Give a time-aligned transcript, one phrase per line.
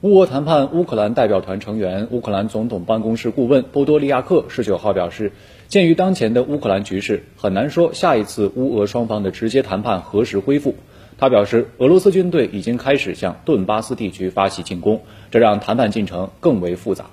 [0.00, 5.32] 乌俄谈判乌克兰代表团成员乌克兰总统办公室顾问波多利亚克十九号表示
[5.66, 10.76] 鉴于当前的乌克兰局势很难说下一次乌俄双方的直接谈判何时恢复。
[11.18, 17.10] 他表示俄罗斯军队已经开始向顿巴斯地区发起进攻这让谈判进程更为复杂。